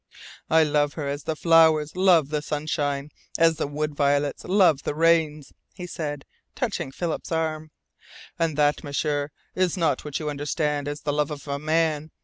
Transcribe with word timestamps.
"I 0.49 0.63
love 0.63 0.93
her 0.93 1.05
as 1.07 1.25
the 1.25 1.35
flowers 1.35 1.95
love 1.95 2.29
the 2.29 2.41
sunshine, 2.41 3.11
as 3.37 3.57
the 3.57 3.67
wood 3.67 3.93
violets 3.93 4.43
love 4.43 4.81
the 4.81 4.95
rains," 4.95 5.53
he 5.75 5.85
said, 5.85 6.25
touching 6.55 6.91
Philip's 6.91 7.31
arm. 7.31 7.69
"And 8.39 8.57
that, 8.57 8.83
M'sieur, 8.83 9.29
is 9.53 9.77
not 9.77 10.03
what 10.03 10.17
you 10.17 10.27
understand 10.27 10.87
as 10.87 11.01
the 11.01 11.13
love 11.13 11.29
of 11.29 11.47
a 11.47 11.59
man. 11.59 12.09